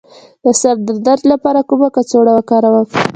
[0.43, 2.85] د سر د درد لپاره کومه کڅوړه وکاروم؟